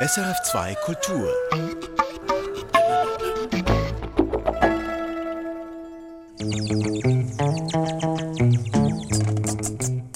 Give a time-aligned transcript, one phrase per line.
[0.00, 1.28] SRF2 Kultur.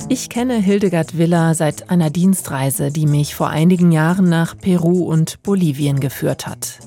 [0.09, 5.43] Ich kenne Hildegard Villa seit einer Dienstreise, die mich vor einigen Jahren nach Peru und
[5.43, 6.79] Bolivien geführt hat.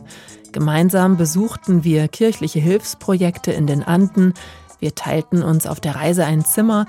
[0.54, 4.34] Gemeinsam besuchten wir kirchliche Hilfsprojekte in den Anden,
[4.80, 6.86] wir teilten uns auf der Reise ein Zimmer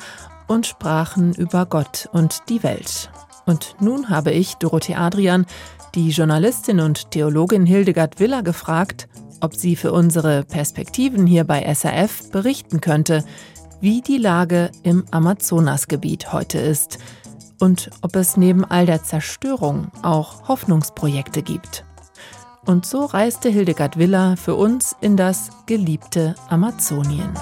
[0.46, 3.10] und sprachen über Gott und die Welt.
[3.46, 5.46] Und nun habe ich Dorothee Adrian,
[5.96, 9.08] die Journalistin und Theologin Hildegard Villa, gefragt,
[9.40, 13.24] ob sie für unsere Perspektiven hier bei SRF berichten könnte,
[13.80, 16.98] wie die Lage im Amazonasgebiet heute ist
[17.60, 21.84] und ob es neben all der Zerstörung auch Hoffnungsprojekte gibt.
[22.66, 27.32] Und so reiste Hildegard Villa für uns in das geliebte Amazonien.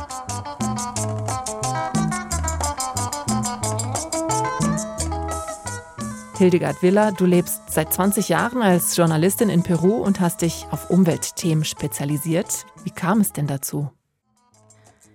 [6.37, 10.91] Hildegard Villa, du lebst seit 20 Jahren als Journalistin in Peru und hast dich auf
[10.91, 12.67] Umweltthemen spezialisiert.
[12.83, 13.91] Wie kam es denn dazu?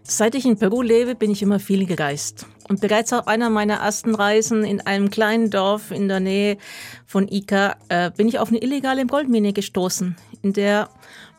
[0.03, 2.47] Seit ich in Peru lebe, bin ich immer viel gereist.
[2.69, 6.57] Und bereits auf einer meiner ersten Reisen in einem kleinen Dorf in der Nähe
[7.05, 10.89] von Ica äh, bin ich auf eine illegale Goldmine gestoßen, in der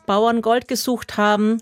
[0.05, 1.57] Bauern Gold gesucht haben.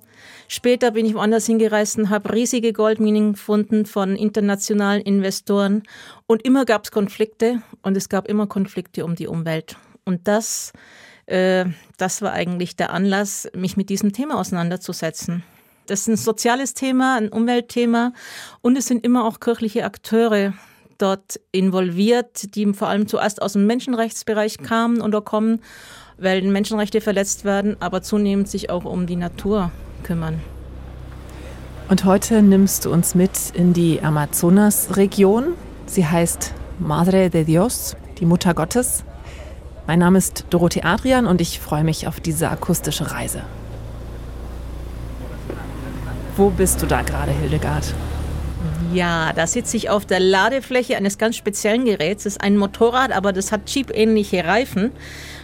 [0.52, 5.84] Später bin ich woanders hingereist und habe riesige Goldminen gefunden von internationalen Investoren.
[6.26, 9.78] Und immer gab es Konflikte und es gab immer Konflikte um die Umwelt.
[10.06, 10.74] Und das,
[11.28, 11.66] äh,
[11.98, 15.44] das war eigentlich der Anlass, mich mit diesem Thema auseinanderzusetzen.
[15.86, 18.12] Das ist ein soziales Thema, ein Umweltthema
[18.62, 20.54] und es sind immer auch kirchliche Akteure
[20.98, 25.62] dort involviert, die vor allem zuerst aus dem Menschenrechtsbereich kamen oder kommen,
[26.18, 29.72] weil Menschenrechte verletzt werden, aber zunehmend sich auch um die Natur
[30.04, 30.42] kümmern.
[31.90, 35.56] Und heute nimmst du uns mit in die Amazonas-Region.
[35.88, 39.04] Sie heißt Madre de Dios, die Mutter Gottes.
[39.88, 43.42] Mein Name ist Dorothee Adrian und ich freue mich auf diese akustische Reise.
[46.38, 47.94] Wo bist du da gerade, Hildegard?
[48.94, 52.24] Ja, da sitze ich auf der Ladefläche eines ganz speziellen Geräts.
[52.24, 54.92] Das ist ein Motorrad, aber das hat Jeep-ähnliche Reifen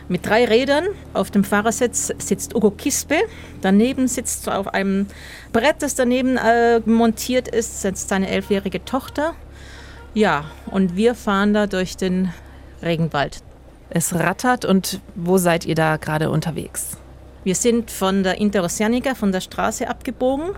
[0.08, 0.86] mit drei Rädern.
[1.14, 3.16] Auf dem Fahrersitz sitzt Ugo Kispe.
[3.62, 5.08] Daneben sitzt auf einem
[5.52, 9.34] Brett, das daneben äh, montiert ist, sitzt seine elfjährige Tochter.
[10.14, 12.34] Ja, und wir fahren da durch den
[12.82, 13.42] Regenwald.
[13.90, 16.98] Es rattert und wo seid ihr da gerade unterwegs?
[17.44, 20.50] Wir sind von der Interoceanica, von der Straße abgebogen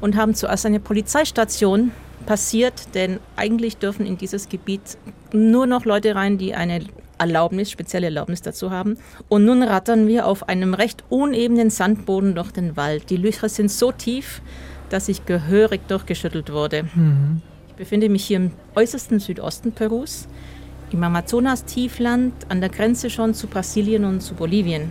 [0.00, 1.92] und haben zuerst eine Polizeistation
[2.26, 4.98] passiert, denn eigentlich dürfen in dieses Gebiet
[5.32, 6.80] nur noch Leute rein, die eine
[7.22, 8.98] Erlaubnis, spezielle Erlaubnis dazu haben.
[9.28, 13.10] Und nun rattern wir auf einem recht unebenen Sandboden durch den Wald.
[13.10, 14.42] Die Löcher sind so tief,
[14.90, 16.84] dass ich gehörig durchgeschüttelt wurde.
[16.94, 17.42] Mhm.
[17.68, 20.28] Ich befinde mich hier im äußersten Südosten Perus,
[20.92, 24.90] im Amazonas-Tiefland, an der Grenze schon zu Brasilien und zu Bolivien.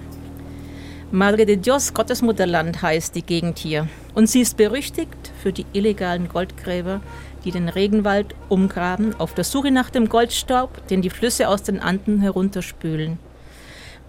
[1.13, 3.87] Madre de Dios, Gottesmutterland heißt die Gegend hier.
[4.15, 7.01] Und sie ist berüchtigt für die illegalen Goldgräber,
[7.43, 11.79] die den Regenwald umgraben, auf der Suche nach dem Goldstaub, den die Flüsse aus den
[11.79, 13.19] Anden herunterspülen.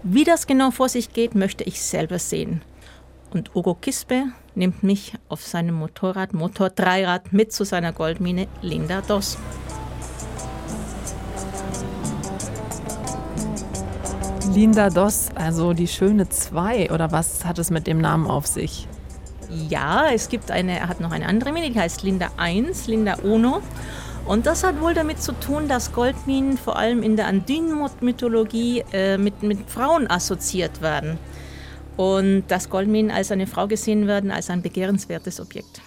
[0.03, 2.61] Wie das genau vor sich geht, möchte ich selber sehen.
[3.31, 9.01] Und Ugo Kispe nimmt mich auf seinem Motorrad, Motor Dreirad, mit zu seiner Goldmine Linda
[9.01, 9.37] Dos.
[14.53, 18.87] Linda Dos, also die schöne Zwei, oder was hat es mit dem Namen auf sich?
[19.69, 23.15] Ja, es gibt eine, er hat noch eine andere Mine, die heißt Linda 1, Linda
[23.23, 23.61] Uno.
[24.25, 29.17] Und das hat wohl damit zu tun, dass Goldminen vor allem in der Andinen-Mythologie äh,
[29.17, 31.17] mit, mit Frauen assoziiert werden.
[31.97, 35.81] Und dass Goldminen als eine Frau gesehen werden, als ein begehrenswertes Objekt.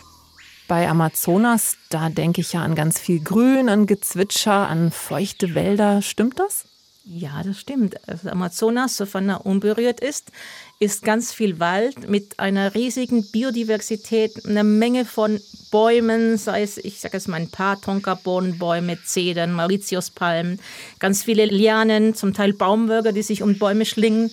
[0.69, 6.03] Bei Amazonas, da denke ich ja an ganz viel Grün, an Gezwitscher, an feuchte Wälder.
[6.03, 6.67] Stimmt das?
[7.09, 8.09] Ja, das stimmt.
[8.09, 10.33] Also Amazonas, sofern er unberührt ist,
[10.81, 15.41] ist ganz viel Wald mit einer riesigen Biodiversität, einer Menge von
[15.71, 20.59] Bäumen, sei es, ich sage jetzt mal ein paar Tonka-Bohnenbäume, Zedern, Mauritiuspalmen,
[20.99, 24.33] ganz viele Lianen, zum Teil Baumwürger, die sich um Bäume schlingen,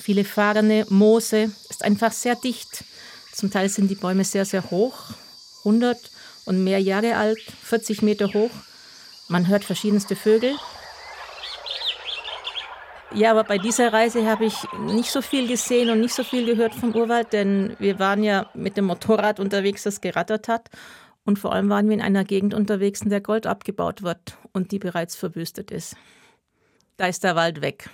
[0.00, 2.84] viele Farne, Moose, ist einfach sehr dicht.
[3.32, 4.94] Zum Teil sind die Bäume sehr, sehr hoch,
[5.64, 5.98] 100
[6.44, 8.52] und mehr Jahre alt, 40 Meter hoch.
[9.26, 10.54] Man hört verschiedenste Vögel.
[13.14, 16.44] Ja, aber bei dieser Reise habe ich nicht so viel gesehen und nicht so viel
[16.44, 20.68] gehört vom Urwald, denn wir waren ja mit dem Motorrad unterwegs, das gerattert hat.
[21.24, 24.72] Und vor allem waren wir in einer Gegend unterwegs, in der Gold abgebaut wird und
[24.72, 25.96] die bereits verwüstet ist.
[26.96, 27.88] Da ist der Wald weg.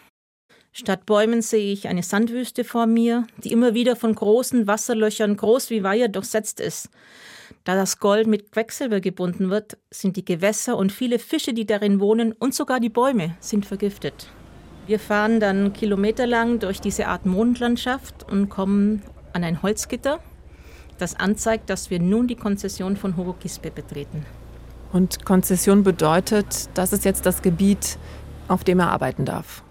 [0.72, 5.68] Statt Bäumen sehe ich eine Sandwüste vor mir, die immer wieder von großen Wasserlöchern, groß
[5.68, 6.88] wie Weiher, durchsetzt ist.
[7.64, 12.00] Da das Gold mit Quecksilber gebunden wird, sind die Gewässer und viele Fische, die darin
[12.00, 14.30] wohnen und sogar die Bäume sind vergiftet.
[14.90, 20.18] Wir fahren dann kilometerlang durch diese Art Mondlandschaft und kommen an ein Holzgitter,
[20.98, 24.26] das anzeigt, dass wir nun die Konzession von Hugo Gispe betreten.
[24.92, 27.98] Und Konzession bedeutet, das ist jetzt das Gebiet,
[28.48, 29.62] auf dem er arbeiten darf.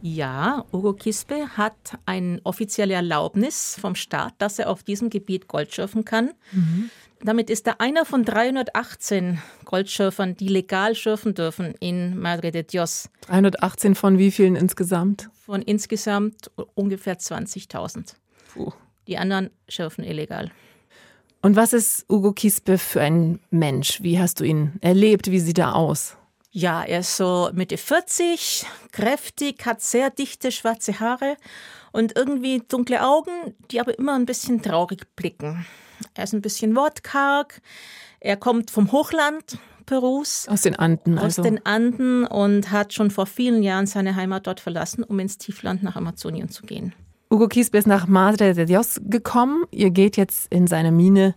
[0.00, 5.74] Ja, Hugo Kispe hat eine offizielle Erlaubnis vom Staat, dass er auf diesem Gebiet Gold
[5.74, 6.30] schürfen kann.
[6.52, 6.88] Mhm.
[7.26, 13.08] Damit ist er einer von 318 Goldschürfern, die legal schürfen dürfen in Madre de Dios.
[13.22, 15.28] 318 von wie vielen insgesamt?
[15.44, 18.14] Von insgesamt ungefähr 20.000.
[19.08, 20.52] Die anderen schürfen illegal.
[21.42, 24.04] Und was ist Hugo Kispe für ein Mensch?
[24.04, 25.28] Wie hast du ihn erlebt?
[25.28, 26.16] Wie sieht er aus?
[26.52, 31.36] Ja, er ist so Mitte 40, kräftig, hat sehr dichte schwarze Haare
[31.90, 35.66] und irgendwie dunkle Augen, die aber immer ein bisschen traurig blicken.
[36.14, 37.60] Er ist ein bisschen wortkarg.
[38.20, 40.46] Er kommt vom Hochland Perus.
[40.48, 41.18] Aus den Anden.
[41.18, 41.42] Also.
[41.42, 45.38] Aus den Anden und hat schon vor vielen Jahren seine Heimat dort verlassen, um ins
[45.38, 46.92] Tiefland nach Amazonien zu gehen.
[47.30, 49.64] Hugo Quispe ist nach Madre de Dios gekommen.
[49.70, 51.34] Ihr geht jetzt in seine Mine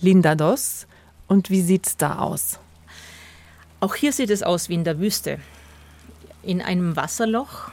[0.00, 0.86] Lindados.
[1.28, 2.58] Und wie sieht es da aus?
[3.80, 5.38] Auch hier sieht es aus wie in der Wüste.
[6.42, 7.70] In einem Wasserloch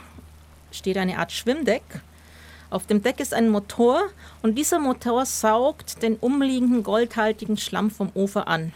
[0.70, 1.82] steht eine Art Schwimmdeck.
[2.70, 4.02] Auf dem Deck ist ein Motor
[4.42, 8.74] und dieser Motor saugt den umliegenden goldhaltigen Schlamm vom Ufer an.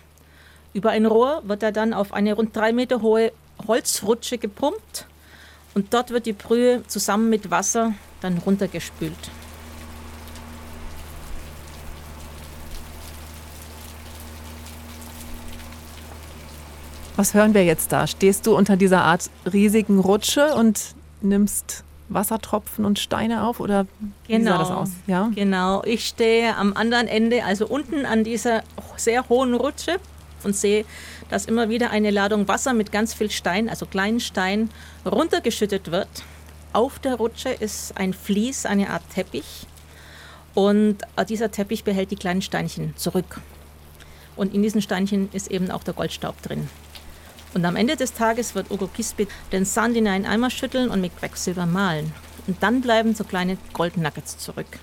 [0.73, 3.33] Über ein Rohr wird er dann auf eine rund drei Meter hohe
[3.69, 5.07] Holzrutsche gepumpt
[5.75, 7.93] und dort wird die Brühe zusammen mit Wasser
[8.23, 9.13] dann runtergespült.
[17.17, 18.07] Was hören wir jetzt da?
[18.07, 23.87] Stehst du unter dieser Art riesigen Rutsche und nimmst Wassertropfen und Steine auf oder
[24.27, 24.91] wie genau, sah das aus?
[25.07, 25.31] Ja?
[25.35, 28.63] Genau, ich stehe am anderen Ende, also unten an dieser
[28.97, 29.99] sehr hohen Rutsche
[30.45, 30.85] und sehe,
[31.31, 34.71] dass immer wieder eine Ladung Wasser mit ganz viel Stein, also kleinen Steinen,
[35.05, 36.09] runtergeschüttet wird.
[36.73, 39.67] Auf der Rutsche ist ein Vlies, eine Art Teppich.
[40.55, 40.99] Und
[41.29, 43.41] dieser Teppich behält die kleinen Steinchen zurück.
[44.37, 46.69] Und in diesen Steinchen ist eben auch der Goldstaub drin.
[47.55, 51.01] Und am Ende des Tages wird Ugo Kispit den Sand in einen Eimer schütteln und
[51.01, 52.13] mit Quecksilber malen.
[52.47, 54.79] Und dann bleiben so kleine Goldnuggets zurück.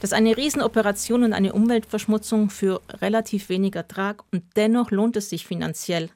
[0.00, 5.30] Das ist eine Riesenoperation und eine Umweltverschmutzung für relativ wenig Ertrag und dennoch lohnt es
[5.30, 6.10] sich finanziell.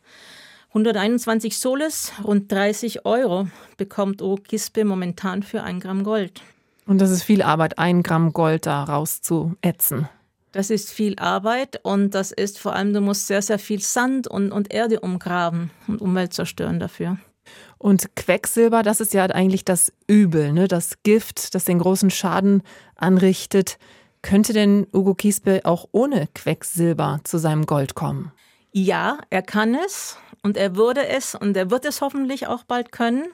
[0.69, 6.43] 121 Soles, rund 30 Euro, bekommt Ugo Kispe momentan für ein Gramm Gold.
[6.87, 10.09] Und das ist viel Arbeit, ein Gramm Gold da rauszuätzen.
[10.53, 14.29] Das ist viel Arbeit und das ist vor allem, du musst sehr, sehr viel Sand
[14.29, 17.19] und, und Erde umgraben und Umwelt zerstören dafür.
[17.77, 20.69] Und Quecksilber, das ist ja eigentlich das Übel, ne?
[20.69, 22.63] das Gift, das den großen Schaden
[22.97, 23.79] anrichtet.
[24.23, 28.33] Könnte denn Ugo Kiespe auch ohne Quecksilber zu seinem Gold kommen?
[28.73, 32.91] Ja, er kann es und er würde es und er wird es hoffentlich auch bald
[32.91, 33.29] können.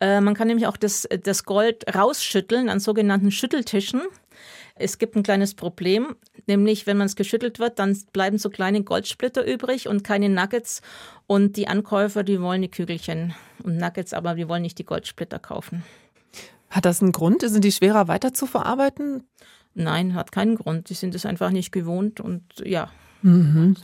[0.00, 4.02] Äh, man kann nämlich auch das, das Gold rausschütteln an sogenannten Schütteltischen.
[4.82, 8.82] Es gibt ein kleines Problem, nämlich wenn man es geschüttelt wird, dann bleiben so kleine
[8.82, 10.82] Goldsplitter übrig und keine Nuggets.
[11.26, 15.38] Und die Ankäufer, die wollen die Kügelchen und Nuggets, aber die wollen nicht die Goldsplitter
[15.38, 15.84] kaufen.
[16.68, 17.42] Hat das einen Grund?
[17.42, 19.24] Sind die schwerer weiter zu verarbeiten?
[19.74, 20.90] Nein, hat keinen Grund.
[20.90, 22.90] Die sind es einfach nicht gewohnt und ja.
[23.22, 23.76] Mhm.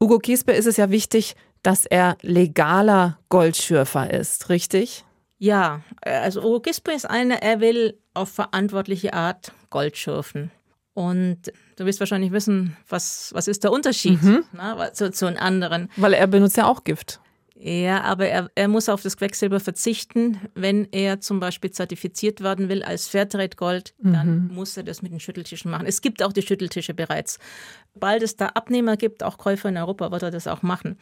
[0.00, 5.04] Ugo Kiespe ist es ja wichtig, dass er legaler Goldschürfer ist, richtig?
[5.38, 10.50] Ja, also Ugo Gispo ist einer, er will auf verantwortliche Art Gold schürfen.
[10.94, 14.44] Und du wirst wahrscheinlich wissen, was, was ist der Unterschied mhm.
[14.52, 15.90] na, zu, zu einem anderen.
[15.96, 17.20] Weil er benutzt ja auch Gift.
[17.58, 20.38] Ja, aber er, er muss auf das Quecksilber verzichten.
[20.54, 24.12] Wenn er zum Beispiel zertifiziert werden will als Fairtrade Gold, mhm.
[24.12, 25.86] dann muss er das mit den Schütteltischen machen.
[25.86, 27.38] Es gibt auch die Schütteltische bereits.
[27.94, 30.98] Bald es da Abnehmer gibt, auch Käufer in Europa, wird er das auch machen.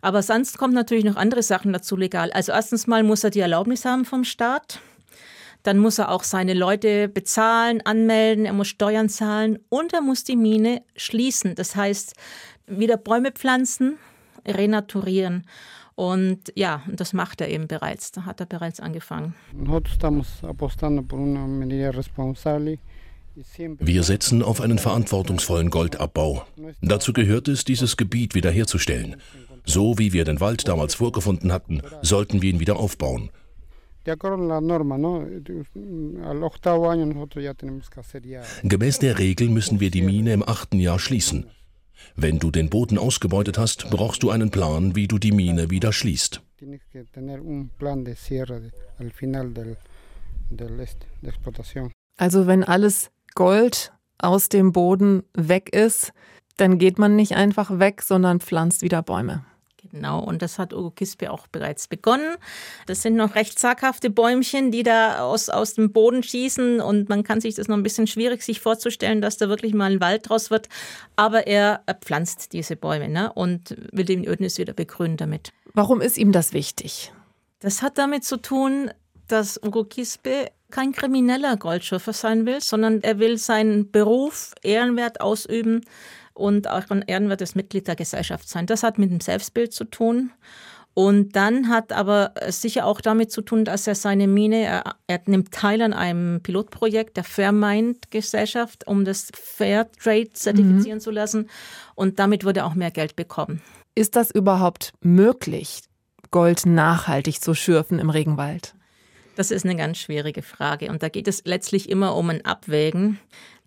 [0.00, 2.32] Aber sonst kommen natürlich noch andere Sachen dazu legal.
[2.32, 4.80] Also erstens mal muss er die Erlaubnis haben vom Staat.
[5.62, 10.24] Dann muss er auch seine Leute bezahlen, anmelden, er muss Steuern zahlen und er muss
[10.24, 11.54] die Mine schließen.
[11.54, 12.14] Das heißt,
[12.66, 13.98] wieder Bäume pflanzen,
[14.46, 15.44] renaturieren.
[15.98, 18.12] Und ja, das macht er eben bereits.
[18.12, 19.34] Da hat er bereits angefangen.
[23.80, 26.44] Wir setzen auf einen verantwortungsvollen Goldabbau.
[26.82, 29.16] Dazu gehört es, dieses Gebiet wiederherzustellen.
[29.64, 33.30] So wie wir den Wald damals vorgefunden hatten, sollten wir ihn wieder aufbauen.
[38.62, 41.50] Gemäß der Regel müssen wir die Mine im achten Jahr schließen.
[42.16, 45.92] Wenn du den Boden ausgebeutet hast, brauchst du einen Plan, wie du die Mine wieder
[45.92, 46.42] schließt.
[52.16, 56.12] Also wenn alles Gold aus dem Boden weg ist,
[56.56, 59.44] dann geht man nicht einfach weg, sondern pflanzt wieder Bäume.
[59.90, 62.36] Genau, und das hat Ugo Kispe auch bereits begonnen.
[62.86, 67.22] Das sind noch recht zaghafte Bäumchen, die da aus, aus dem Boden schießen und man
[67.22, 70.28] kann sich das noch ein bisschen schwierig sich vorzustellen, dass da wirklich mal ein Wald
[70.28, 70.68] draus wird.
[71.16, 73.32] Aber er pflanzt diese Bäume ne?
[73.32, 75.52] und will den Ödnis wieder begrünen damit.
[75.74, 77.12] Warum ist ihm das wichtig?
[77.60, 78.90] Das hat damit zu tun,
[79.28, 85.84] dass Ugo Kispe kein krimineller Goldschürfer sein will, sondern er will seinen Beruf ehrenwert ausüben
[86.38, 88.66] und auch ein ehrenwertes Mitglied der Gesellschaft sein.
[88.66, 90.30] Das hat mit dem Selbstbild zu tun.
[90.94, 95.20] Und dann hat aber sicher auch damit zu tun, dass er seine Mine, er, er
[95.26, 101.02] nimmt teil an einem Pilotprojekt der Fairmind Gesellschaft, um das Fair Trade zertifizieren mhm.
[101.02, 101.50] zu lassen.
[101.94, 103.62] Und damit würde er auch mehr Geld bekommen.
[103.94, 105.82] Ist das überhaupt möglich,
[106.32, 108.74] Gold nachhaltig zu schürfen im Regenwald?
[109.36, 110.90] Das ist eine ganz schwierige Frage.
[110.90, 113.20] Und da geht es letztlich immer um ein Abwägen.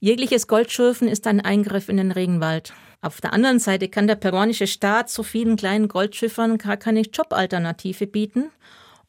[0.03, 2.73] Jegliches Goldschürfen ist ein Eingriff in den Regenwald.
[3.01, 8.07] Auf der anderen Seite kann der peruanische Staat so vielen kleinen Goldschiffern gar keine Jobalternative
[8.07, 8.49] bieten.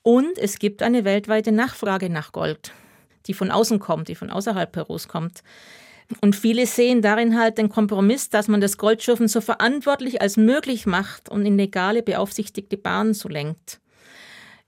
[0.03, 2.73] Und es gibt eine weltweite Nachfrage nach Gold,
[3.27, 5.43] die von außen kommt, die von außerhalb Perus kommt.
[6.21, 10.85] Und viele sehen darin halt den Kompromiss, dass man das Goldschürfen so verantwortlich als möglich
[10.85, 13.81] macht und in legale, beaufsichtigte Bahnen so lenkt.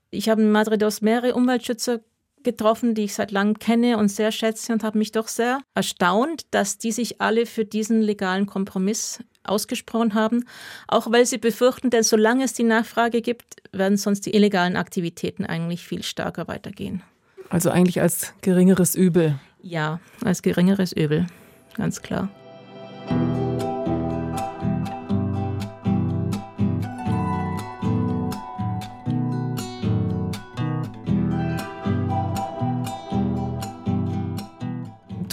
[0.09, 1.99] Ich habe in Madrid aus mehrere Umweltschützer
[2.45, 6.43] getroffen, die ich seit langem kenne und sehr schätze und habe mich doch sehr erstaunt,
[6.51, 10.45] dass die sich alle für diesen legalen Kompromiss ausgesprochen haben,
[10.87, 15.45] auch weil sie befürchten, denn solange es die Nachfrage gibt, werden sonst die illegalen Aktivitäten
[15.45, 17.03] eigentlich viel stärker weitergehen.
[17.49, 19.39] Also eigentlich als geringeres Übel.
[19.61, 21.27] Ja, als geringeres Übel,
[21.75, 22.29] ganz klar.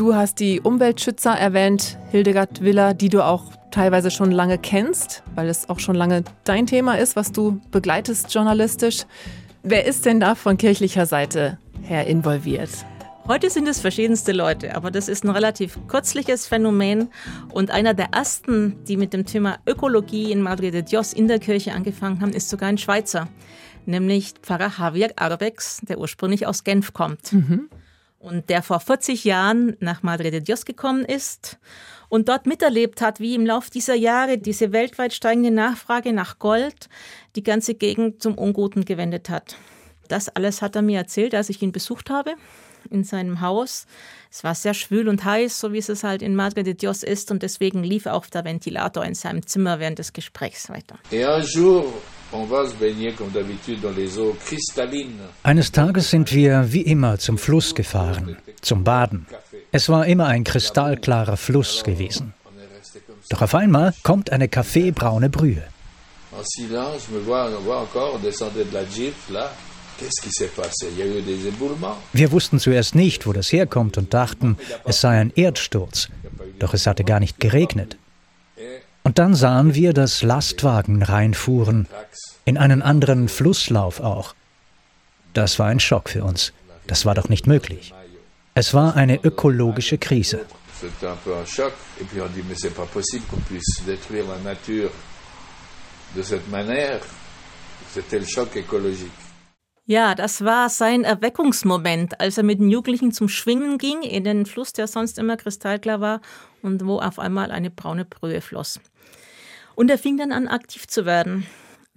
[0.02, 5.49] Du hast die Umweltschützer erwähnt, Hildegard Willer, die du auch teilweise schon lange kennst, weil
[5.49, 9.04] es auch schon lange dein Thema ist, was du begleitest journalistisch.
[9.62, 12.71] Wer ist denn da von kirchlicher Seite her involviert?
[13.28, 17.09] Heute sind es verschiedenste Leute, aber das ist ein relativ kürzliches Phänomen.
[17.52, 21.38] Und einer der ersten, die mit dem Thema Ökologie in Madre de Dios in der
[21.38, 23.28] Kirche angefangen haben, ist sogar ein Schweizer,
[23.87, 27.32] nämlich Pfarrer Javier Arbex, der ursprünglich aus Genf kommt.
[27.32, 27.68] Mhm
[28.23, 31.59] und der vor 40 Jahren nach Madre de Dios gekommen ist
[32.09, 36.88] und dort miterlebt hat, wie im Lauf dieser Jahre diese weltweit steigende Nachfrage nach Gold
[37.37, 39.57] die ganze Gegend zum Unguten gewendet hat.
[40.09, 42.35] Das alles hat er mir erzählt, als ich ihn besucht habe
[42.91, 43.87] in seinem Haus.
[44.31, 47.31] Es war sehr schwül und heiß, so wie es halt in Madre de Dios ist,
[47.31, 50.99] und deswegen lief auch der Ventilator in seinem Zimmer während des Gesprächs weiter.
[55.43, 59.27] Eines Tages sind wir wie immer zum Fluss gefahren, zum Baden.
[59.71, 62.35] Es war immer ein kristallklarer Fluss gewesen.
[63.29, 65.62] Doch auf einmal kommt eine kaffeebraune Brühe.
[72.12, 76.09] Wir wussten zuerst nicht, wo das herkommt und dachten, es sei ein Erdsturz.
[76.59, 77.97] Doch es hatte gar nicht geregnet.
[79.12, 81.87] Und dann sahen wir, dass Lastwagen reinfuhren,
[82.47, 84.35] in einen anderen Flusslauf auch.
[85.35, 86.54] Das war ein Schock für uns.
[86.87, 87.92] Das war doch nicht möglich.
[88.54, 90.47] Es war eine ökologische Krise.
[99.85, 104.47] Ja, das war sein Erweckungsmoment, als er mit den Jugendlichen zum Schwingen ging in den
[104.47, 106.23] Fluss, der sonst immer kristallklar war
[106.62, 108.81] und wo auf einmal eine braune Brühe floss.
[109.75, 111.47] Und er fing dann an, aktiv zu werden.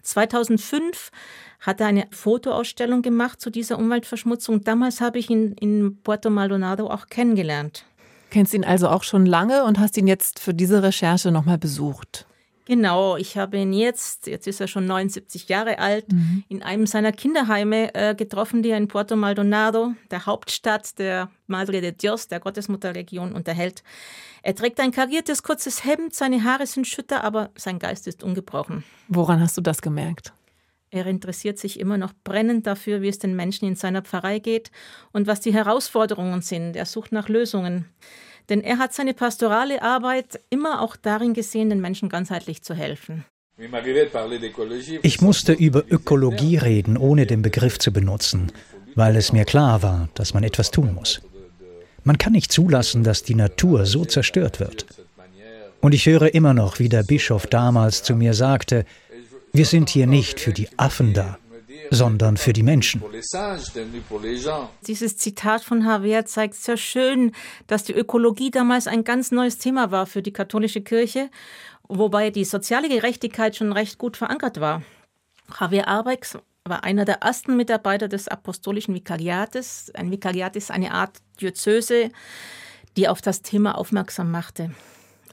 [0.01, 1.12] 2005
[1.60, 4.63] hat er eine Fotoausstellung gemacht zu dieser Umweltverschmutzung.
[4.63, 7.86] Damals habe ich ihn in Puerto Maldonado auch kennengelernt.
[8.29, 12.27] Kennst ihn also auch schon lange und hast ihn jetzt für diese Recherche nochmal besucht?
[12.65, 16.43] Genau, ich habe ihn jetzt, jetzt ist er schon 79 Jahre alt, mhm.
[16.50, 21.79] in einem seiner Kinderheime äh, getroffen, die er in Puerto Maldonado, der Hauptstadt der Madre
[21.81, 23.84] de Dios, der Gottesmutterregion, unterhält.
[24.41, 28.84] Er trägt ein kariertes, kurzes Hemd, seine Haare sind schütter, aber sein Geist ist ungebrochen.
[29.07, 30.34] Woran hast du das gemerkt?
[30.89, 34.72] Er interessiert sich immer noch brennend dafür, wie es den Menschen in seiner Pfarrei geht
[35.12, 36.75] und was die Herausforderungen sind.
[36.75, 37.86] Er sucht nach Lösungen.
[38.50, 43.25] Denn er hat seine pastorale Arbeit immer auch darin gesehen, den Menschen ganzheitlich zu helfen.
[45.02, 48.52] Ich musste über Ökologie reden, ohne den Begriff zu benutzen,
[48.96, 51.22] weil es mir klar war, dass man etwas tun muss.
[52.04, 54.86] Man kann nicht zulassen, dass die Natur so zerstört wird.
[55.82, 58.86] Und ich höre immer noch, wie der Bischof damals zu mir sagte,
[59.54, 61.38] wir sind hier nicht für die Affen da,
[61.89, 63.01] sondern für die Menschen.
[64.88, 67.32] Dieses Zitat von Javier zeigt sehr schön,
[67.68, 71.30] dass die Ökologie damals ein ganz neues Thema war für die katholische Kirche,
[71.88, 74.82] wobei die soziale Gerechtigkeit schon recht gut verankert war.
[75.60, 79.92] Javier Arbex war einer der ersten Mitarbeiter des apostolischen Vikariates.
[79.94, 82.10] Ein Vikariat ist eine Art Diözese,
[82.98, 84.72] die auf das Thema aufmerksam machte.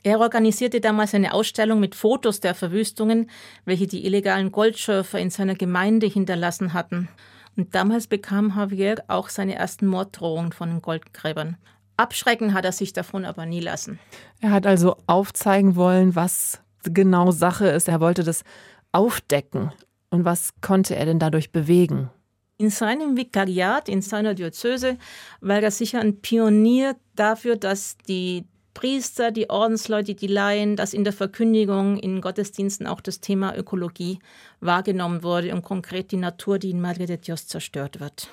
[0.05, 3.31] Er organisierte damals eine Ausstellung mit Fotos der Verwüstungen,
[3.65, 7.09] welche die illegalen Goldschürfer in seiner Gemeinde hinterlassen hatten.
[7.57, 11.57] Und damals bekam Javier auch seine ersten Morddrohungen von den Goldgräbern.
[11.97, 14.01] Abschrecken hat er sich davon aber nie lassen.
[14.41, 17.89] Er hat also aufzeigen wollen, was genau Sache ist.
[17.89, 18.43] Er wollte das
[18.91, 19.73] aufdecken.
[20.11, 22.11] Und was konnte er denn dadurch bewegen?
[22.59, 24.99] In seinem Vikariat, in seiner Diözese,
[25.41, 31.05] war er sicher ein Pionier dafür, dass die Priester, die Ordensleute, die Laien, dass in
[31.05, 34.19] der Verkündigung, in Gottesdiensten auch das Thema Ökologie
[34.61, 38.29] wahrgenommen wurde und konkret die Natur, die in Madre de Dios zerstört wird.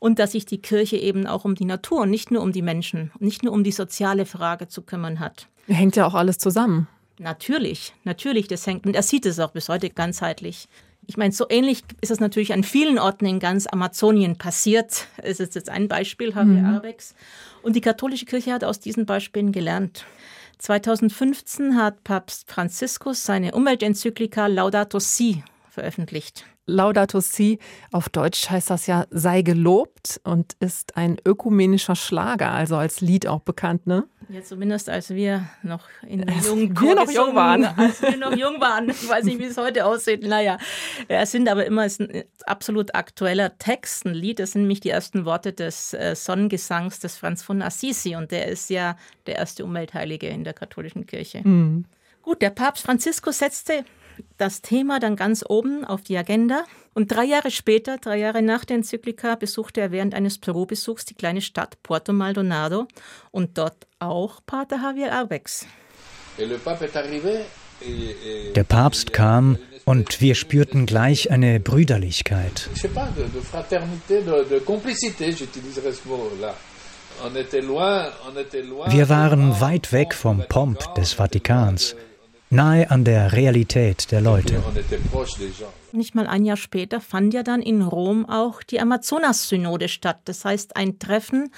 [0.00, 2.62] Und dass sich die Kirche eben auch um die Natur und nicht nur um die
[2.62, 5.46] Menschen, nicht nur um die soziale Frage zu kümmern hat.
[5.68, 6.88] Hängt ja auch alles zusammen.
[7.18, 8.86] Natürlich, natürlich, das hängt.
[8.86, 10.68] Und er sieht es auch bis heute ganzheitlich.
[11.06, 15.06] Ich meine, so ähnlich ist es natürlich an vielen Orten in ganz Amazonien passiert.
[15.18, 16.66] Es ist jetzt ein Beispiel, Javier mhm.
[16.66, 17.14] Arbex.
[17.66, 20.04] Und die katholische Kirche hat aus diesen Beispielen gelernt.
[20.58, 26.44] 2015 hat Papst Franziskus seine Umweltenzyklika Laudato Si veröffentlicht.
[26.66, 27.58] Laudato Si,
[27.92, 33.26] auf Deutsch heißt das ja sei gelobt und ist ein ökumenischer Schlager, also als Lied
[33.28, 34.08] auch bekannt, ne?
[34.28, 37.64] Ja, zumindest als wir noch in der jungen wir noch jung waren.
[37.64, 38.90] Als wir noch jung waren.
[38.90, 40.24] Ich weiß nicht, wie es heute aussieht.
[40.24, 40.58] Naja,
[41.06, 44.40] es sind aber immer ein absolut aktueller Text, ein Lied.
[44.40, 48.48] Das sind nämlich die ersten Worte des äh, Sonnengesangs des Franz von Assisi und der
[48.48, 48.96] ist ja
[49.26, 51.46] der erste Umweltheilige in der katholischen Kirche.
[51.46, 51.84] Mhm.
[52.22, 53.84] Gut, der Papst Franziskus setzte
[54.36, 56.64] das Thema dann ganz oben auf die Agenda.
[56.94, 61.14] Und drei Jahre später, drei Jahre nach der Enzyklika, besuchte er während eines Peru-Besuchs die
[61.14, 62.86] kleine Stadt Puerto Maldonado
[63.30, 65.66] und dort auch Pater Javier Arbex.
[68.54, 72.68] Der Papst kam und wir spürten gleich eine Brüderlichkeit.
[78.88, 81.96] Wir waren weit weg vom Pomp des Vatikans
[82.50, 84.62] nahe an der Realität der Leute.
[85.92, 90.20] Nicht mal ein Jahr später fand ja dann in Rom auch die Amazonas-Synode statt.
[90.24, 91.50] Das heißt ein Treffen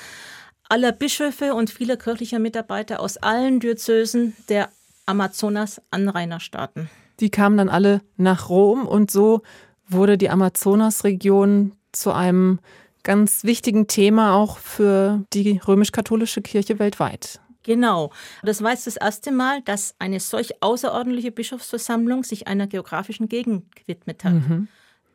[0.68, 4.68] aller Bischöfe und vieler kirchlicher Mitarbeiter aus allen Diözesen der
[5.06, 6.90] Amazonas-Anrainerstaaten.
[7.20, 9.42] Die kamen dann alle nach Rom und so
[9.88, 12.60] wurde die Amazonas-Region zu einem
[13.02, 17.40] ganz wichtigen Thema auch für die römisch-katholische Kirche weltweit.
[17.68, 18.12] Genau.
[18.42, 23.76] Das war jetzt das erste Mal, dass eine solch außerordentliche Bischofsversammlung sich einer geografischen Gegend
[23.76, 24.32] gewidmet hat.
[24.32, 24.68] Mhm.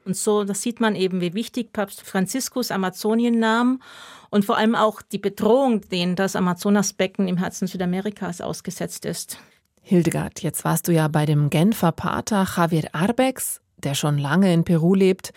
[0.06, 3.82] Und so, das sieht man eben, wie wichtig Papst Franziskus Amazonien nahm
[4.30, 9.40] und vor allem auch die Bedrohung, denen das Amazonasbecken im Herzen Südamerikas ausgesetzt ist.
[9.82, 14.64] Hildegard, jetzt warst du ja bei dem Genfer Pater Javier Arbex, der schon lange in
[14.64, 15.34] Peru lebt.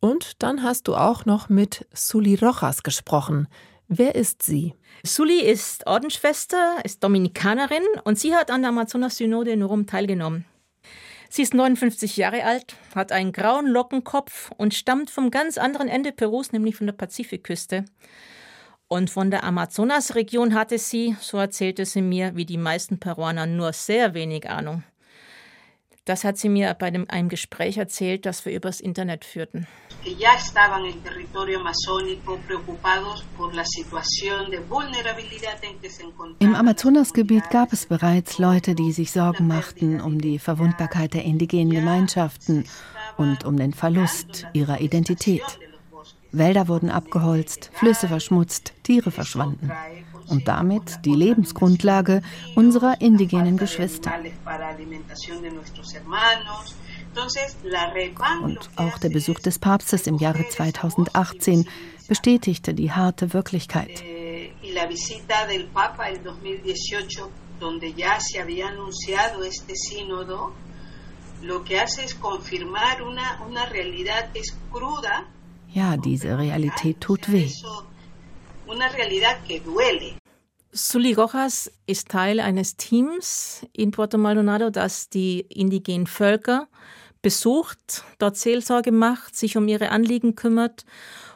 [0.00, 3.48] Und dann hast du auch noch mit Suli Rojas gesprochen.
[3.96, 4.74] Wer ist sie?
[5.06, 10.44] Sully ist Ordensschwester, ist Dominikanerin und sie hat an der Amazonas-Synode in Rom teilgenommen.
[11.28, 16.10] Sie ist 59 Jahre alt, hat einen grauen Lockenkopf und stammt vom ganz anderen Ende
[16.10, 17.84] Perus, nämlich von der Pazifikküste.
[18.88, 23.72] Und von der Amazonas-Region hatte sie, so erzählte sie mir, wie die meisten Peruaner nur
[23.72, 24.82] sehr wenig Ahnung.
[26.04, 29.66] Das hat sie mir bei dem, einem Gespräch erzählt, das wir übers Internet führten.
[36.40, 41.70] Im Amazonasgebiet gab es bereits Leute, die sich Sorgen machten um die Verwundbarkeit der indigenen
[41.70, 42.64] Gemeinschaften
[43.16, 45.58] und um den Verlust ihrer Identität.
[46.32, 49.70] Wälder wurden abgeholzt, Flüsse verschmutzt, Tiere verschwanden
[50.28, 52.22] und damit die Lebensgrundlage
[52.54, 54.12] unserer indigenen Geschwister.
[58.42, 61.68] Und auch der Besuch des Papstes im Jahre 2018
[62.08, 64.02] bestätigte die harte Wirklichkeit.
[75.72, 77.50] Ja, diese Realität tut weh
[78.66, 80.14] una realidad que duele.
[80.72, 86.66] Sully Rojas ist Teil eines Teams in Puerto Maldonado, das die indigenen Völker
[87.22, 90.84] besucht, dort Seelsorge macht, sich um ihre Anliegen kümmert.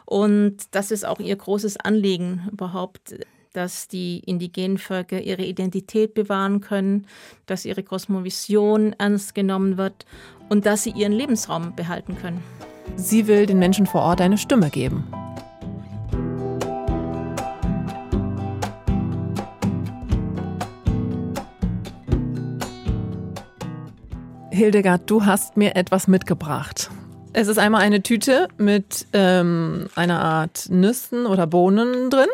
[0.05, 3.15] Und das ist auch ihr großes Anliegen überhaupt,
[3.53, 7.07] dass die indigenen Völker ihre Identität bewahren können,
[7.45, 10.05] dass ihre Kosmovision ernst genommen wird
[10.49, 12.43] und dass sie ihren Lebensraum behalten können.
[12.95, 15.07] Sie will den Menschen vor Ort eine Stimme geben.
[24.51, 26.89] Hildegard, du hast mir etwas mitgebracht.
[27.33, 32.27] Es ist einmal eine Tüte mit ähm, einer Art Nüssen oder Bohnen drin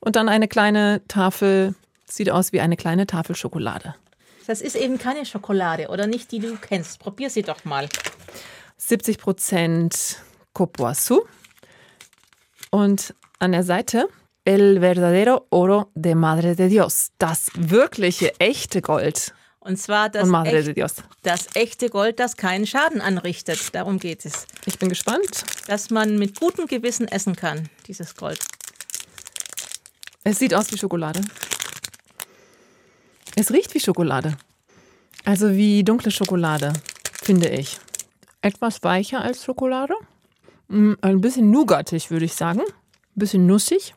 [0.00, 1.74] und dann eine kleine Tafel,
[2.06, 3.94] sieht aus wie eine kleine Tafel Schokolade.
[4.46, 6.98] Das ist eben keine Schokolade oder nicht die, du kennst.
[6.98, 7.88] Probier sie doch mal.
[8.78, 10.22] 70 Prozent
[10.54, 11.20] Copoasu
[12.70, 14.08] und an der Seite
[14.46, 19.34] El verdadero oro de Madre de Dios, das wirkliche echte Gold.
[19.60, 23.74] Und zwar das, echt, das echte Gold, das keinen Schaden anrichtet.
[23.74, 24.46] Darum geht es.
[24.64, 25.44] Ich bin gespannt.
[25.66, 28.40] Dass man mit gutem Gewissen essen kann, dieses Gold.
[30.24, 31.20] Es sieht aus wie Schokolade.
[33.36, 34.36] Es riecht wie Schokolade.
[35.24, 36.72] Also wie dunkle Schokolade,
[37.22, 37.78] finde ich.
[38.40, 39.94] Etwas weicher als Schokolade.
[40.68, 42.60] Mm, Ein bisschen nougatig, würde ich sagen.
[42.60, 42.66] Ein
[43.14, 43.94] bisschen nussig.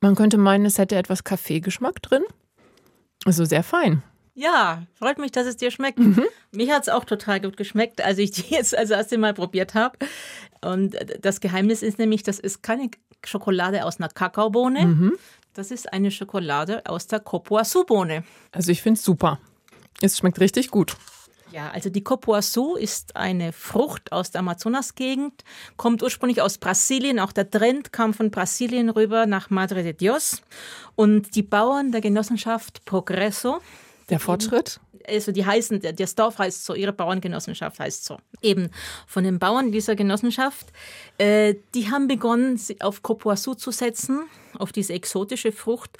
[0.00, 2.24] Man könnte meinen, es hätte etwas Kaffeegeschmack drin.
[3.24, 4.02] Also sehr fein.
[4.38, 5.98] Ja, freut mich, dass es dir schmeckt.
[5.98, 6.22] Mhm.
[6.52, 9.74] Mich hat es auch total gut geschmeckt, als ich die jetzt als erste Mal probiert
[9.74, 9.98] habe.
[10.64, 12.88] Und das Geheimnis ist nämlich, das ist keine
[13.24, 14.86] Schokolade aus einer Kakaobohne.
[14.86, 15.18] Mhm.
[15.54, 18.22] Das ist eine Schokolade aus der Copoasu-Bohne.
[18.52, 19.40] Also ich finde es super.
[20.02, 20.96] Es schmeckt richtig gut.
[21.50, 25.42] Ja, also die Copoasu ist eine Frucht aus der Amazonasgegend,
[25.76, 27.18] kommt ursprünglich aus Brasilien.
[27.18, 30.42] Auch der Trend kam von Brasilien rüber nach Madre de Dios.
[30.94, 33.60] Und die Bauern der Genossenschaft Progreso,
[34.10, 34.80] Der Fortschritt?
[35.06, 38.18] also die heißen, der- das Dorf heißt so, ihre Bauerngenossenschaft heißt so.
[38.42, 38.68] Eben
[39.06, 40.66] von den Bauern dieser Genossenschaft,
[41.16, 44.24] äh, die haben begonnen, auf Copoasu zu setzen,
[44.58, 45.96] auf diese exotische Frucht,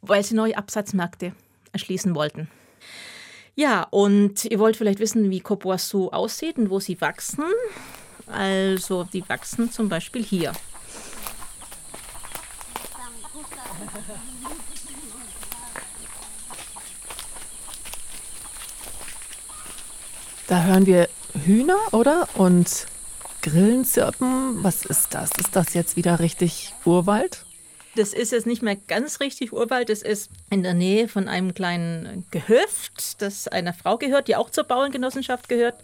[0.00, 1.32] weil sie neue Absatzmärkte
[1.72, 2.48] erschließen wollten.
[3.56, 7.44] Ja, und ihr wollt vielleicht wissen, wie Copoasu aussieht und wo sie wachsen.
[8.26, 10.52] Also, die wachsen zum Beispiel hier.
[20.52, 21.08] Da hören wir
[21.46, 22.28] Hühner, oder?
[22.34, 22.86] Und
[23.40, 24.62] Grillen zirpen.
[24.62, 25.30] Was ist das?
[25.38, 27.46] Ist das jetzt wieder richtig Urwald?
[27.94, 29.88] Das ist jetzt nicht mehr ganz richtig Urwald.
[29.88, 34.50] Das ist in der Nähe von einem kleinen Gehöft, das einer Frau gehört, die auch
[34.50, 35.76] zur Bauerngenossenschaft gehört.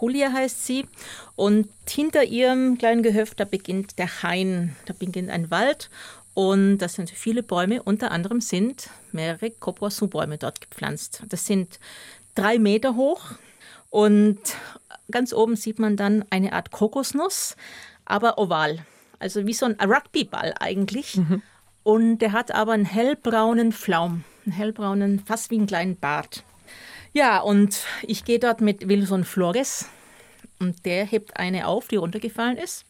[0.00, 0.86] Julia heißt sie.
[1.34, 4.74] Und hinter ihrem kleinen Gehöft, da beginnt der Hain.
[4.86, 5.90] Da beginnt ein Wald.
[6.32, 7.82] Und das sind viele Bäume.
[7.82, 11.22] Unter anderem sind mehrere Copoasu-Bäume dort gepflanzt.
[11.28, 11.78] Das sind
[12.34, 13.34] drei Meter hoch.
[13.90, 14.38] Und
[15.10, 17.56] ganz oben sieht man dann eine Art Kokosnuss,
[18.04, 18.78] aber oval.
[19.18, 21.16] Also wie so ein Rugbyball eigentlich.
[21.82, 26.42] Und der hat aber einen hellbraunen Flaum, einen hellbraunen, fast wie einen kleinen Bart.
[27.12, 29.86] Ja, und ich gehe dort mit Wilson Flores
[30.58, 32.84] und der hebt eine auf, die runtergefallen ist,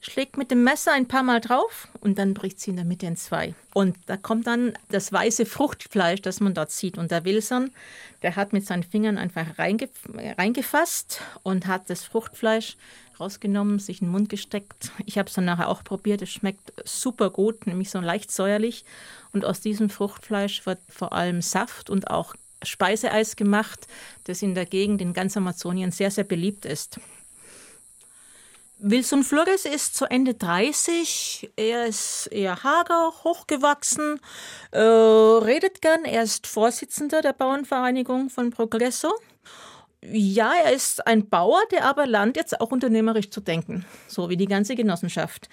[0.00, 3.06] schlägt mit dem Messer ein paar Mal drauf und dann bricht sie in der Mitte
[3.06, 3.54] in zwei.
[3.72, 6.98] Und da kommt dann das weiße Fruchtfleisch, das man dort sieht.
[6.98, 7.70] Und der Wilson,
[8.22, 9.88] der hat mit seinen Fingern einfach reinge
[10.38, 12.76] reingefasst und hat das Fruchtfleisch
[13.18, 14.92] rausgenommen, sich in den Mund gesteckt.
[15.06, 16.22] Ich habe es dann nachher auch probiert.
[16.22, 18.84] Es schmeckt super gut, nämlich so leicht säuerlich.
[19.32, 23.86] Und aus diesem Fruchtfleisch wird vor allem Saft und auch Speiseeis gemacht,
[24.24, 26.98] das in der Gegend in ganz Amazonien sehr, sehr beliebt ist.
[28.78, 31.52] Wilson Flores ist zu Ende 30.
[31.56, 34.20] Er ist eher hager, hochgewachsen,
[34.72, 36.04] äh, redet gern.
[36.04, 39.12] Er ist Vorsitzender der Bauernvereinigung von Progresso.
[40.12, 44.36] Ja, er ist ein Bauer, der aber lernt jetzt auch unternehmerisch zu denken, so wie
[44.36, 45.48] die ganze Genossenschaft.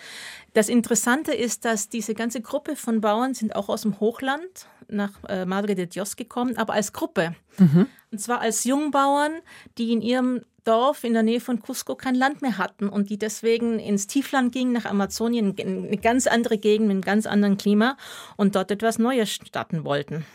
[0.53, 5.12] Das Interessante ist, dass diese ganze Gruppe von Bauern sind auch aus dem Hochland nach
[5.29, 7.34] äh, Madre de Dios gekommen, aber als Gruppe.
[8.12, 9.39] Und zwar als Jungbauern,
[9.77, 13.17] die in ihrem Dorf in der Nähe von Cusco kein Land mehr hatten und die
[13.17, 17.58] deswegen ins Tiefland gingen, nach Amazonien, in eine ganz andere Gegend mit einem ganz anderen
[17.58, 17.97] Klima
[18.38, 20.26] und dort etwas Neues starten wollten.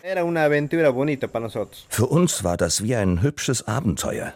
[1.89, 4.33] Für uns war das wie ein hübsches Abenteuer.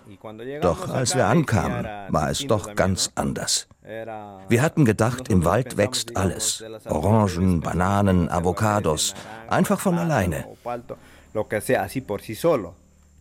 [0.63, 3.67] Doch als wir ankamen, war es doch ganz anders.
[4.49, 6.63] Wir hatten gedacht, im Wald wächst alles.
[6.87, 9.15] Orangen, Bananen, Avocados.
[9.49, 10.47] Einfach von alleine.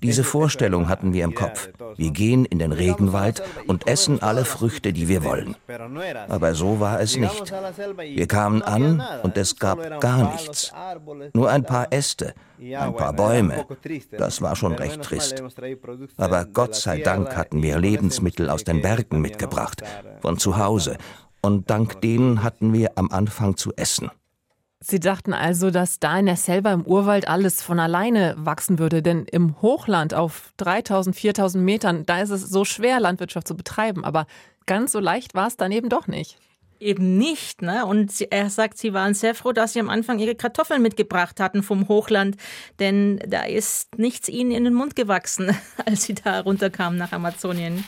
[0.02, 1.70] Diese Vorstellung hatten wir im Kopf.
[1.96, 5.56] Wir gehen in den Regenwald und essen alle Früchte, die wir wollen.
[6.28, 7.52] Aber so war es nicht.
[7.98, 10.72] Wir kamen an und es gab gar nichts.
[11.34, 13.66] Nur ein paar Äste, ein paar Bäume.
[14.18, 15.44] Das war schon recht trist.
[16.18, 19.84] Aber Gott sei Dank hatten wir Lebensmittel aus den Bergen mitgebracht,
[20.22, 20.98] von zu Hause.
[21.42, 24.12] Und dank denen hatten wir am Anfang zu essen.
[24.82, 29.02] Sie dachten also, dass da in der Selva im Urwald alles von alleine wachsen würde,
[29.02, 34.06] denn im Hochland auf 3000, 4000 Metern, da ist es so schwer, Landwirtschaft zu betreiben.
[34.06, 34.26] Aber
[34.68, 36.38] ganz so leicht war es dann eben doch nicht.
[36.80, 37.62] eben nicht.
[37.62, 37.86] Ne?
[37.86, 41.42] Und sie, er sagt, sie waren sehr froh, dass sie am Anfang ihre Kartoffeln mitgebracht
[41.42, 42.38] hatten vom Hochland,
[42.80, 45.54] denn da ist nichts ihnen in den Mund gewachsen,
[45.86, 47.84] als sie da runterkamen nach Amazonien.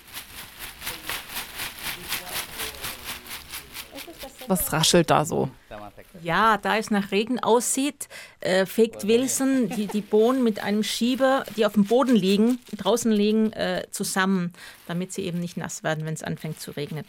[4.49, 5.49] Was raschelt da so?
[6.21, 8.09] Ja, da es nach Regen aussieht,
[8.41, 13.11] äh, fegt Wilson die, die Bohnen mit einem Schieber, die auf dem Boden liegen, draußen
[13.11, 14.53] liegen, äh, zusammen,
[14.87, 17.05] damit sie eben nicht nass werden, wenn es anfängt zu regnen.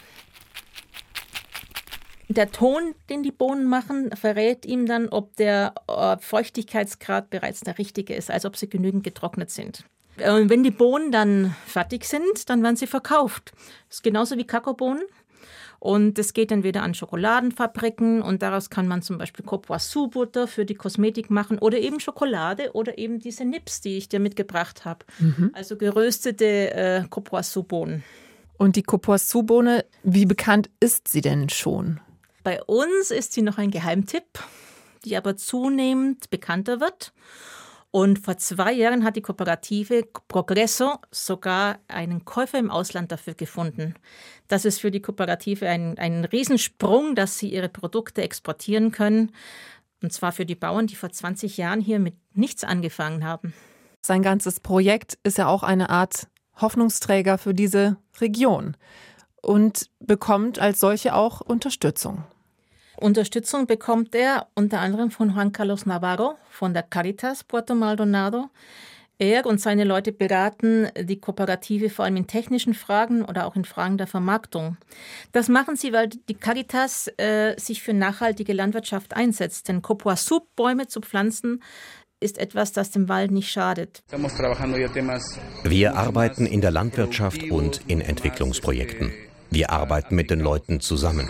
[2.28, 7.78] Der Ton, den die Bohnen machen, verrät ihm dann, ob der äh, Feuchtigkeitsgrad bereits der
[7.78, 9.84] richtige ist, also ob sie genügend getrocknet sind.
[10.16, 13.52] Und wenn die Bohnen dann fertig sind, dann werden sie verkauft.
[13.88, 15.02] Das ist genauso wie Kakaobohnen.
[15.82, 20.64] Und es geht dann wieder an Schokoladenfabriken und daraus kann man zum Beispiel Copoisou-Butter für
[20.64, 25.04] die Kosmetik machen oder eben Schokolade oder eben diese Nips, die ich dir mitgebracht habe.
[25.18, 25.50] Mhm.
[25.54, 28.04] Also geröstete äh, Copoisou-Bohnen.
[28.58, 31.98] Und die Copoisou-Bohne, wie bekannt ist sie denn schon?
[32.44, 34.38] Bei uns ist sie noch ein Geheimtipp,
[35.04, 37.12] die aber zunehmend bekannter wird.
[37.92, 43.94] Und vor zwei Jahren hat die Kooperative Progresso sogar einen Käufer im Ausland dafür gefunden.
[44.48, 49.32] Das ist für die Kooperative ein, ein Riesensprung, dass sie ihre Produkte exportieren können.
[50.02, 53.52] Und zwar für die Bauern, die vor 20 Jahren hier mit nichts angefangen haben.
[54.00, 56.28] Sein ganzes Projekt ist ja auch eine Art
[56.62, 58.74] Hoffnungsträger für diese Region
[59.42, 62.24] und bekommt als solche auch Unterstützung.
[63.02, 68.48] Unterstützung bekommt er unter anderem von Juan Carlos Navarro von der Caritas Puerto Maldonado.
[69.18, 73.64] Er und seine Leute beraten die Kooperative vor allem in technischen Fragen oder auch in
[73.64, 74.76] Fragen der Vermarktung.
[75.32, 79.68] Das machen sie, weil die Caritas äh, sich für nachhaltige Landwirtschaft einsetzt.
[79.68, 81.62] Denn Copoisou-Bäume zu pflanzen
[82.20, 84.02] ist etwas, das dem Wald nicht schadet.
[85.64, 89.12] Wir arbeiten in der Landwirtschaft und in Entwicklungsprojekten.
[89.52, 91.28] Wir arbeiten mit den Leuten zusammen.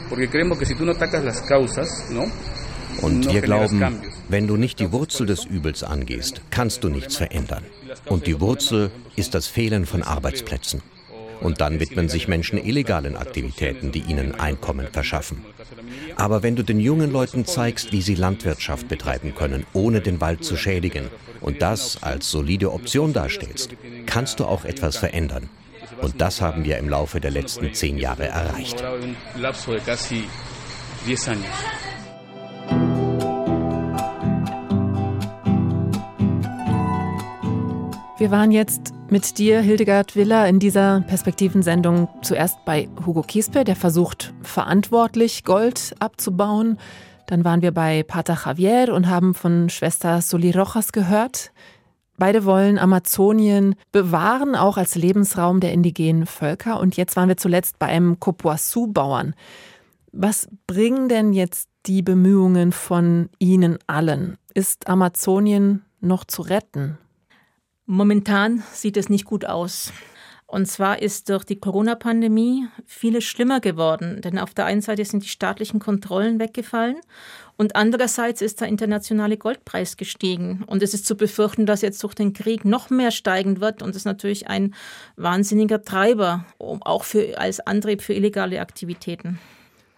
[3.01, 7.65] Und wir glauben, wenn du nicht die Wurzel des Übels angehst, kannst du nichts verändern.
[8.07, 10.83] Und die Wurzel ist das Fehlen von Arbeitsplätzen.
[11.41, 15.45] Und dann widmen sich Menschen illegalen Aktivitäten, die ihnen Einkommen verschaffen.
[16.15, 20.45] Aber wenn du den jungen Leuten zeigst, wie sie Landwirtschaft betreiben können, ohne den Wald
[20.45, 21.09] zu schädigen,
[21.41, 23.71] und das als solide Option darstellst,
[24.07, 25.49] kannst du auch etwas verändern.
[26.03, 28.83] Und das haben wir im Laufe der letzten zehn Jahre erreicht.
[38.19, 43.77] Wir waren jetzt mit dir, Hildegard Willer, in dieser Perspektivensendung zuerst bei Hugo Kiespe, der
[43.77, 46.79] versucht, verantwortlich Gold abzubauen.
[47.27, 51.53] Dann waren wir bei Pater Javier und haben von Schwester Soli Rojas gehört.
[52.23, 56.79] Beide wollen Amazonien bewahren, auch als Lebensraum der indigenen Völker.
[56.79, 59.35] Und jetzt waren wir zuletzt bei einem Copoisou-Bauern.
[60.13, 64.39] Was bringen denn jetzt die Bemühungen von Ihnen allen?
[64.55, 66.97] Ist Amazonien noch zu retten?
[67.87, 69.93] Momentan sieht es nicht gut aus.
[70.53, 75.25] Und zwar ist durch die Corona-Pandemie vieles schlimmer geworden, denn auf der einen Seite sind
[75.25, 76.97] die staatlichen Kontrollen weggefallen
[77.57, 80.63] und andererseits ist der internationale Goldpreis gestiegen.
[80.67, 83.91] Und es ist zu befürchten, dass jetzt durch den Krieg noch mehr steigen wird und
[83.91, 84.75] es ist natürlich ein
[85.17, 89.39] wahnsinniger Treiber, auch für, als Antrieb für illegale Aktivitäten.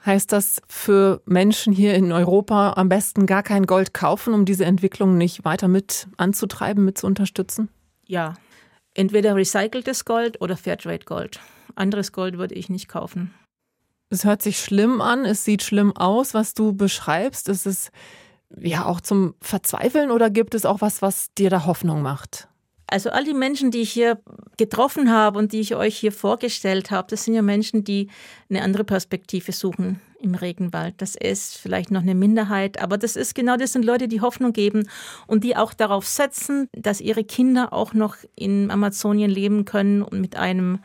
[0.06, 4.66] Heißt das für Menschen hier in Europa am besten gar kein Gold kaufen, um diese
[4.66, 7.70] Entwicklung nicht weiter mit anzutreiben, mit zu unterstützen?
[8.06, 8.34] Ja,
[8.94, 11.40] Entweder recyceltes Gold oder Fairtrade Gold.
[11.74, 13.34] Anderes Gold würde ich nicht kaufen.
[14.10, 17.48] Es hört sich schlimm an, es sieht schlimm aus, was du beschreibst.
[17.48, 17.90] Ist es
[18.56, 22.48] ja auch zum Verzweifeln oder gibt es auch was, was dir da Hoffnung macht?
[22.94, 24.20] Also all die Menschen, die ich hier
[24.56, 28.06] getroffen habe und die ich euch hier vorgestellt habe, das sind ja Menschen, die
[28.48, 30.94] eine andere Perspektive suchen im Regenwald.
[30.98, 34.52] Das ist vielleicht noch eine Minderheit, aber das ist genau das sind Leute, die Hoffnung
[34.52, 34.88] geben
[35.26, 40.20] und die auch darauf setzen, dass ihre Kinder auch noch in Amazonien leben können und
[40.20, 40.78] mit einem